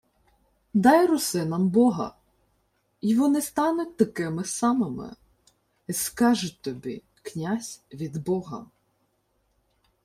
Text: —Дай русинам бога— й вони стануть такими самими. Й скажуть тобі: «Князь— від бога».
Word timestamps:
—Дай 0.83 1.01
русинам 1.07 1.65
бога— 1.69 2.15
й 3.01 3.15
вони 3.15 3.41
стануть 3.41 3.97
такими 3.97 4.43
самими. 4.45 5.15
Й 5.87 5.93
скажуть 5.93 6.61
тобі: 6.61 7.03
«Князь— 7.23 7.81
від 7.93 8.23
бога». 8.23 8.65